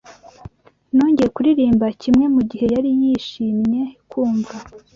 [0.95, 4.55] Nongeye kuririmba kimwe Mugihe yarize yishimye kumva